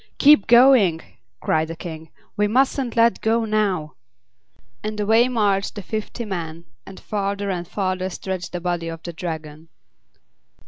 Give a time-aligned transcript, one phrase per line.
[0.17, 0.99] "Keep going!"
[1.41, 3.93] cried the King; "we mustn't let go now!"
[4.83, 9.13] And away marched the fifty men, and farther and farther stretched the body of the
[9.13, 9.69] Dragon.